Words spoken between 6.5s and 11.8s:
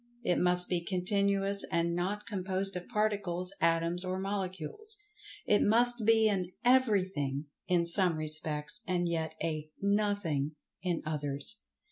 "everything" in[Pg 105] some respects, and yet a "nothing" in others.